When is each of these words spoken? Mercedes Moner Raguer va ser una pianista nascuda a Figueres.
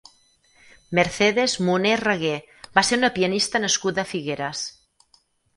Mercedes 0.99 1.53
Moner 1.67 1.93
Raguer 2.07 2.39
va 2.79 2.85
ser 2.89 2.99
una 3.03 3.13
pianista 3.19 3.65
nascuda 3.67 4.07
a 4.07 4.11
Figueres. 4.15 4.65